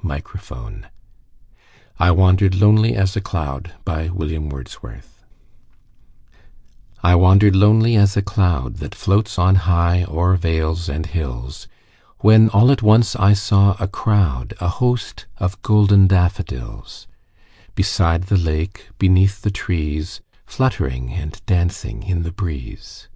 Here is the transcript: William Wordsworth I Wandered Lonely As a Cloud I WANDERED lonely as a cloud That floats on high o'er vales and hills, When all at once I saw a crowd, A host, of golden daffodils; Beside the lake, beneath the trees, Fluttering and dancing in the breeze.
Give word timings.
William 0.00 0.22
Wordsworth 0.30 0.90
I 1.98 2.12
Wandered 2.12 2.54
Lonely 2.54 2.94
As 2.94 3.16
a 3.16 3.20
Cloud 3.20 3.72
I 7.02 7.14
WANDERED 7.16 7.56
lonely 7.56 7.96
as 7.96 8.16
a 8.16 8.22
cloud 8.22 8.76
That 8.76 8.94
floats 8.94 9.40
on 9.40 9.56
high 9.56 10.04
o'er 10.04 10.36
vales 10.36 10.88
and 10.88 11.04
hills, 11.04 11.66
When 12.18 12.48
all 12.50 12.70
at 12.70 12.80
once 12.80 13.16
I 13.16 13.32
saw 13.32 13.74
a 13.80 13.88
crowd, 13.88 14.54
A 14.60 14.68
host, 14.68 15.26
of 15.38 15.60
golden 15.62 16.06
daffodils; 16.06 17.08
Beside 17.74 18.28
the 18.28 18.36
lake, 18.38 18.90
beneath 19.00 19.42
the 19.42 19.50
trees, 19.50 20.20
Fluttering 20.46 21.12
and 21.14 21.44
dancing 21.44 22.04
in 22.04 22.22
the 22.22 22.30
breeze. 22.30 23.08